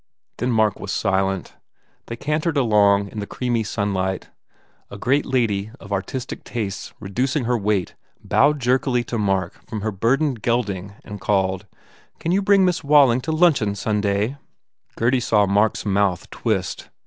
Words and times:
Then 0.37 0.49
Mark 0.49 0.79
was 0.79 0.91
silent. 0.91 1.53
They 2.07 2.15
cantered 2.15 2.57
along 2.57 3.09
in 3.09 3.19
the 3.19 3.27
creamy 3.27 3.63
sunlight. 3.63 4.29
A 4.89 4.97
great 4.97 5.27
lady 5.27 5.69
of 5.79 5.93
artistic 5.93 6.43
tastes 6.43 6.91
reducing 6.99 7.45
her 7.45 7.55
weight 7.55 7.93
bowed 8.23 8.59
jerkily 8.59 9.03
to 9.03 9.19
Mark 9.19 9.63
from 9.67 9.81
her 9.81 9.91
burdened 9.91 10.41
gelding 10.41 10.93
and 11.03 11.21
called, 11.21 11.67
"Can 12.17 12.31
you 12.31 12.41
bring 12.41 12.65
Miss 12.65 12.83
Walling 12.83 13.21
to 13.21 13.31
luncheon 13.31 13.75
Sunday?" 13.75 14.37
Gurdy 14.95 15.19
saw 15.19 15.45
Mark 15.45 15.77
s 15.77 15.85
mouth 15.85 16.27
twist. 16.31 16.89